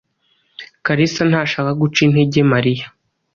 [0.85, 2.85] Kalisa ntashaka guca intege Mariya.